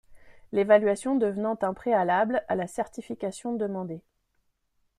L'évaluation 0.51 1.15
devenant 1.15 1.59
un 1.61 1.75
préalable 1.75 2.41
à 2.47 2.55
la 2.55 2.65
certification 2.65 3.53
demandée. 3.53 4.01